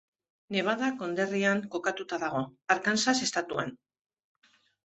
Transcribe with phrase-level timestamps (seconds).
[0.53, 2.43] Nevada konderrian kokatuta dago,
[2.77, 3.73] Arkansas estatuan.